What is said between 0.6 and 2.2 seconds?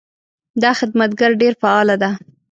دا خدمتګر ډېر فعاله ده.